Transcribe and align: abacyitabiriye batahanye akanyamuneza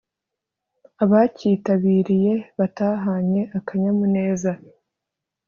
abacyitabiriye 1.03 2.33
batahanye 2.57 3.41
akanyamuneza 3.57 4.51